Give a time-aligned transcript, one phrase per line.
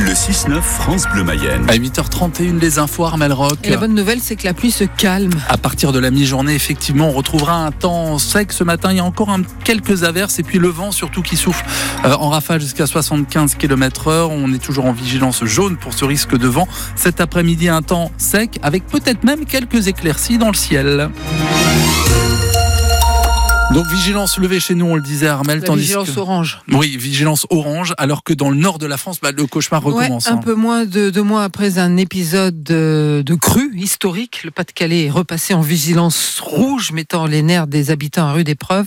[0.00, 1.68] Le 6-9 France Bleu Mayenne.
[1.68, 3.58] À 8h31, les infos Armel Rock.
[3.64, 5.34] Et la bonne nouvelle, c'est que la pluie se calme.
[5.46, 8.92] À partir de la mi-journée, effectivement, on retrouvera un temps sec ce matin.
[8.92, 11.66] Il y a encore un, quelques averses et puis le vent surtout qui souffle
[12.06, 14.30] euh, en rafale jusqu'à 75 km heure.
[14.30, 16.66] On est toujours en vigilance jaune pour ce risque de vent.
[16.96, 21.10] Cet après-midi, un temps sec avec peut-être même quelques éclaircies dans le ciel.
[23.72, 25.60] Donc vigilance levée chez nous, on le disait Armel.
[25.60, 26.60] La vigilance orange.
[26.72, 30.26] Oui, vigilance orange, alors que dans le nord de la France, bah, le cauchemar recommence.
[30.26, 30.38] Ouais, un hein.
[30.38, 35.10] peu moins de deux mois après un épisode de, de crue historique, le Pas-de-Calais est
[35.10, 38.86] repassé en vigilance rouge, mettant les nerfs des habitants à rude épreuve.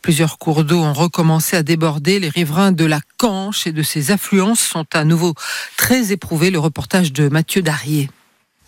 [0.00, 2.18] Plusieurs cours d'eau ont recommencé à déborder.
[2.18, 5.34] Les riverains de la Canche et de ses affluences sont à nouveau
[5.76, 6.50] très éprouvés.
[6.50, 8.08] Le reportage de Mathieu Darier.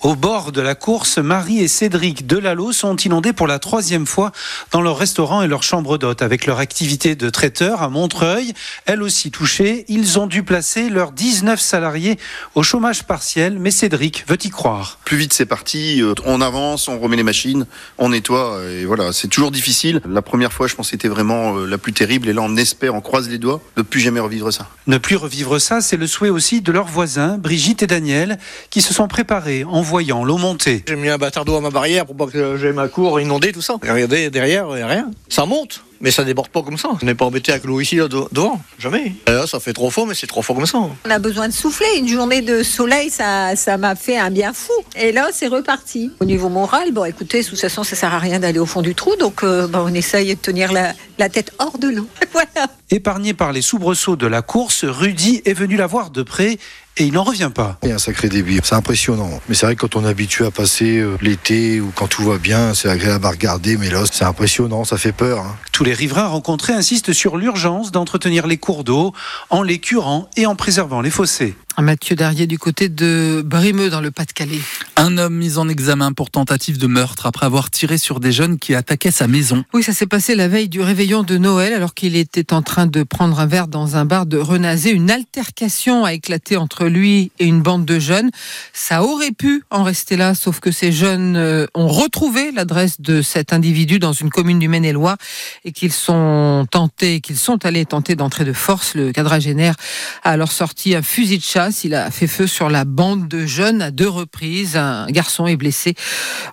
[0.03, 4.33] Au bord de la course, Marie et Cédric Delalo sont inondés pour la troisième fois
[4.71, 6.21] dans leur restaurant et leur chambre d'hôte.
[6.21, 8.53] Avec leur activité de traiteur à Montreuil,
[8.85, 12.19] elle aussi touchée, ils ont dû placer leurs 19 salariés
[12.55, 14.99] au chômage partiel, mais Cédric veut y croire?
[15.07, 19.13] Plus vite c'est parti, euh, on avance, on remet les machines, on nettoie, et voilà,
[19.15, 20.03] c'est toujours difficile.
[20.07, 22.95] La première fois, je pense c'était vraiment euh, la plus terrible, et là on espère,
[22.95, 24.69] on croise les doigts de plus jamais revivre ça.
[24.87, 28.83] Ne plus revivre ça, c'est le souhait aussi de leurs voisins, Brigitte et Daniel, qui
[28.83, 30.83] se sont préparés en voyant l'eau monter.
[30.89, 33.53] J'ai mis un bâtard d'eau à ma barrière pour pas que j'ai ma cour inondée,
[33.53, 33.77] tout ça.
[33.81, 35.11] Regardez, derrière, il a rien.
[35.29, 36.91] Ça monte, mais ça déborde pas comme ça.
[37.03, 38.61] On n'est pas embêté avec l'eau ici, là, devant.
[38.79, 39.15] Jamais.
[39.27, 40.79] Et là, ça fait trop fort, mais c'est trop fort comme ça.
[40.79, 41.87] On a besoin de souffler.
[41.99, 44.73] Une journée de soleil, ça, ça m'a fait un bien fou.
[44.97, 46.11] Et là, c'est reparti.
[46.21, 48.83] Au niveau moral, bon, écoutez, de toute façon, ça sert à rien d'aller au fond
[48.83, 52.07] du trou, donc euh, on essaye de tenir la, la tête hors de l'eau.
[52.33, 52.69] voilà.
[52.91, 56.59] Épargné par les soubresauts de la course, Rudy est venu la voir de près
[56.97, 57.77] et il n'en revient pas.
[57.83, 59.41] Il y a un sacré débit, c'est impressionnant.
[59.49, 62.23] Mais c'est vrai que quand on est habitué à passer euh, l'été ou quand tout
[62.23, 65.41] va bien, c'est agréable à regarder, mais là c'est impressionnant, ça fait peur.
[65.41, 65.57] hein.
[65.75, 69.13] Tous les riverains rencontrés insistent sur l'urgence d'entretenir les cours d'eau
[69.51, 71.57] en les curant et en préservant les fossés.
[71.83, 74.61] Mathieu Darier du côté de Brimeux dans le Pas-de-Calais.
[74.97, 78.59] Un homme mis en examen pour tentative de meurtre après avoir tiré sur des jeunes
[78.59, 79.65] qui attaquaient sa maison.
[79.75, 82.87] Oui, ça s'est passé la veille du réveillon de Noël alors qu'il était en train
[82.87, 84.91] de prendre un verre dans un bar de Renazé.
[84.91, 88.31] Une altercation a éclaté entre lui et une bande de jeunes.
[88.73, 93.23] Ça aurait pu en rester là, sauf que ces jeunes euh, ont retrouvé l'adresse de
[93.23, 95.17] cet individu dans une commune du Maine-et-Loire
[95.65, 98.95] et qu'ils sont tentés, qu'ils sont allés tenter d'entrer de force.
[98.95, 99.75] Le quadragénaire
[100.23, 101.64] a alors sorti un fusil de chasse.
[101.85, 104.77] Il a fait feu sur la bande de jeunes à deux reprises.
[104.77, 105.95] Un garçon est blessé.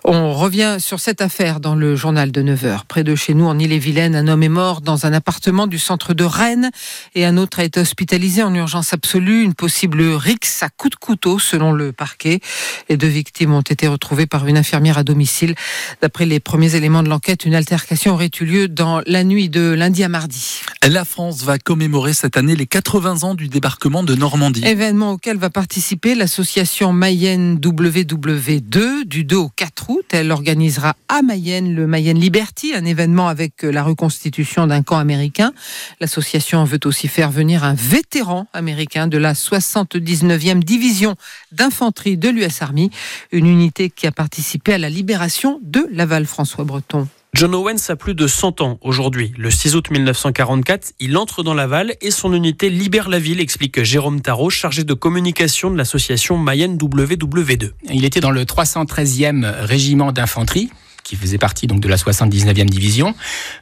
[0.04, 2.80] On revient sur cette affaire dans le journal de 9h.
[2.88, 6.14] Près de chez nous, en Ille-et-Vilaine, un homme est mort dans un appartement du centre
[6.14, 6.70] de Rennes
[7.14, 9.42] et un autre a été hospitalisé en urgence absolue.
[9.42, 12.40] Une possible rixe à coup de couteau, selon le parquet.
[12.88, 15.54] Les deux victimes ont été retrouvées par une infirmière à domicile.
[16.00, 19.72] D'après les premiers éléments de l'enquête, une altercation aurait eu lieu dans la nuit de
[19.72, 20.62] lundi à mardi.
[20.88, 24.64] La France va commémorer cette année les 80 ans du débarquement de Normandie.
[24.64, 30.04] Événement auquel va participer l'association Mayenne WW2 du 2 au 4 août.
[30.12, 35.52] Elle organisera à Mayenne le Mayenne Liberty, un événement avec la reconstitution d'un camp américain.
[36.00, 41.16] L'association veut aussi faire venir un vétéran américain de la 79e division
[41.50, 42.90] d'infanterie de l'US Army,
[43.32, 47.08] une unité qui a participé à la libération de Laval, François Breton.
[47.34, 49.32] John Owens a plus de 100 ans aujourd'hui.
[49.38, 53.82] Le 6 août 1944, il entre dans Laval et son unité libère la ville, explique
[53.82, 57.70] Jérôme Tarot, chargé de communication de l'association Mayenne WW2.
[57.90, 60.70] Il était dans le 313e régiment d'infanterie
[61.04, 63.14] qui faisait partie donc de la 79e division.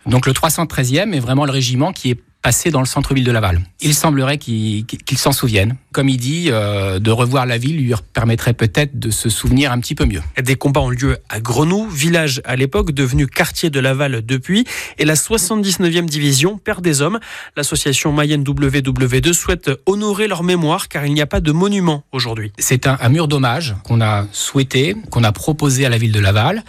[0.04, 3.60] Donc le 313e est vraiment le régiment qui est passé dans le centre-ville de Laval.
[3.80, 5.76] Il semblerait qu'il qu'il s'en souvienne.
[5.92, 9.80] Comme il dit, euh, de revoir la ville lui permettrait peut-être de se souvenir un
[9.80, 10.22] petit peu mieux.
[10.40, 14.64] Des combats ont lieu à Grenoux, village à l'époque devenu quartier de Laval depuis,
[14.98, 17.18] et la 79e division perd des hommes.
[17.56, 22.52] L'association Mayenne WW2 souhaite honorer leur mémoire car il n'y a pas de monument aujourd'hui.
[22.58, 26.20] C'est un, un mur d'hommage qu'on a souhaité, qu'on a proposé à la ville de
[26.20, 26.64] Laval,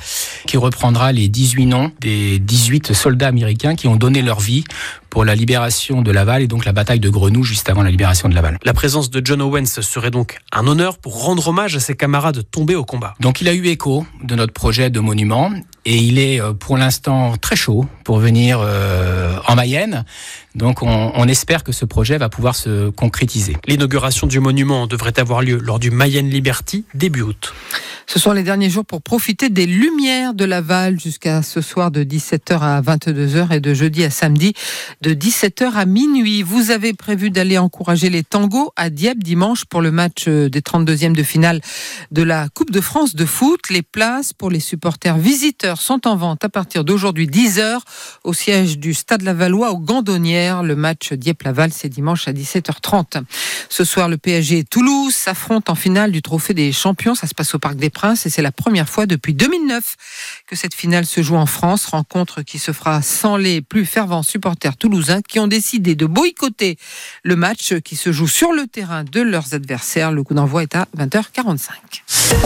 [0.47, 4.63] qui reprendra les 18 noms des 18 soldats américains qui ont donné leur vie
[5.09, 8.27] pour la libération de Laval et donc la bataille de Grenoux juste avant la libération
[8.27, 8.57] de Laval.
[8.63, 12.43] La présence de John Owens serait donc un honneur pour rendre hommage à ses camarades
[12.49, 13.13] tombés au combat.
[13.19, 15.51] Donc il a eu écho de notre projet de monument
[15.85, 20.05] et il est euh, pour l'instant très chaud pour venir euh, en Mayenne.
[20.55, 23.55] Donc on, on, espère que ce projet va pouvoir se concrétiser.
[23.67, 27.53] L'inauguration du monument devrait avoir lieu lors du Mayenne Liberty début août.
[28.13, 32.03] Ce sont les derniers jours pour profiter des lumières de Laval jusqu'à ce soir de
[32.03, 34.53] 17h à 22h et de jeudi à samedi
[34.99, 36.41] de 17h à minuit.
[36.43, 40.59] Vous avez prévu d'aller encourager les tangos à Dieppe dimanche pour le match euh, des
[40.59, 41.61] 32e de finale
[42.11, 43.61] de la Coupe de France de foot.
[43.69, 45.17] Les places pour les supporters
[45.79, 47.79] sont en vente à partir d'aujourd'hui 10h
[48.23, 50.63] au siège du Stade Lavallois aux Gandonnières.
[50.63, 53.23] Le match Dieppe-Laval, c'est dimanche à 17h30.
[53.69, 57.15] Ce soir, le PSG Toulouse s'affrontent en finale du Trophée des Champions.
[57.15, 59.95] Ça se passe au Parc des Princes et c'est la première fois depuis 2009
[60.47, 61.85] que cette finale se joue en France.
[61.85, 66.77] Rencontre qui se fera sans les plus fervents supporters toulousains qui ont décidé de boycotter
[67.23, 70.11] le match qui se joue sur le terrain de leurs adversaires.
[70.11, 72.31] Le coup d'envoi est à 20h45.